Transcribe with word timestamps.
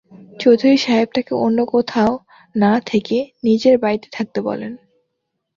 চৌধুরী 0.39 0.77
সাহেব 0.77 1.07
তাকে 1.13 1.33
অন্য 1.45 1.59
কোথাও 1.73 2.11
না 2.55 2.73
থেকে 2.85 3.17
নিজের 3.43 3.75
বাড়িতে 3.77 4.07
থাকতে 4.11 4.39
বলেন। 4.41 4.71